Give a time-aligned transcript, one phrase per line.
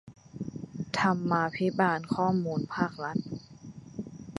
[0.99, 3.17] ธรรมาภิบาลข้อมูลภาครัฐ